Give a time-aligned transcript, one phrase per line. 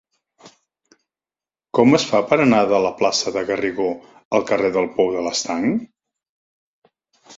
[1.79, 3.87] Com es fa per anar de la plaça de Garrigó
[4.39, 5.87] al carrer del Pou de l'Estanc?